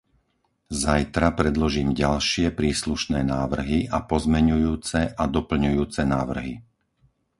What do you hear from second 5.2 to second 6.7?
doplňujúce návrhy.